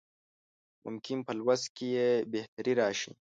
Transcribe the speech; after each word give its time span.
ممکن 0.85 1.17
په 1.27 1.31
لوست 1.39 1.67
کې 1.75 1.87
یې 1.95 2.07
بهتري 2.33 2.73
راشي. 2.81 3.11